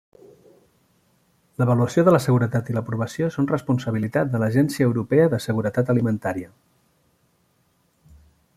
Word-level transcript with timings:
L'avaluació 1.61 2.03
de 2.07 2.13
la 2.15 2.21
seguretat 2.23 2.71
i 2.71 2.75
l'aprovació 2.77 3.29
són 3.35 3.49
responsabilitat 3.51 4.31
de 4.33 4.41
l'Agència 4.45 4.89
Europea 4.89 5.31
de 5.35 5.41
Seguretat 5.45 5.93
Alimentària. 5.95 6.53